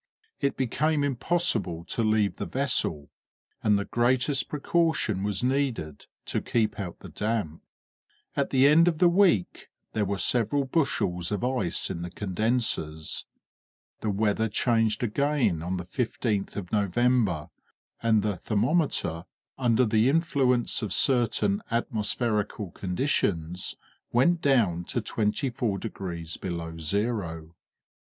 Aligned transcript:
It 0.39 0.57
became 0.57 1.03
impossible 1.03 1.83
to 1.85 2.01
leave 2.03 2.37
the 2.37 2.47
vessel, 2.47 3.11
and 3.61 3.77
the 3.77 3.85
greatest 3.85 4.49
precaution 4.49 5.21
was 5.21 5.43
needed 5.43 6.07
to 6.25 6.41
keep 6.41 6.79
out 6.79 7.01
the 7.01 7.09
damp. 7.09 7.61
At 8.35 8.49
the 8.49 8.65
end 8.67 8.87
of 8.87 8.97
the 8.97 9.07
week 9.07 9.67
there 9.93 10.03
were 10.05 10.17
several 10.17 10.63
bushels 10.65 11.31
of 11.31 11.43
ice 11.43 11.91
in 11.91 12.01
the 12.01 12.09
condensers. 12.09 13.27
The 13.99 14.09
weather 14.09 14.49
changed 14.49 15.03
again 15.03 15.61
on 15.61 15.77
the 15.77 15.85
15th 15.85 16.55
of 16.55 16.71
November, 16.71 17.49
and 18.01 18.23
the 18.23 18.37
thermometer, 18.37 19.25
under 19.59 19.85
the 19.85 20.09
influence 20.09 20.81
of 20.81 20.93
certain 20.93 21.61
atmospherical 21.69 22.71
conditions, 22.71 23.75
went 24.11 24.41
down 24.41 24.83
to 24.85 24.99
24 25.01 25.77
degrees 25.77 26.37
below 26.37 26.79
zero. 26.79 27.53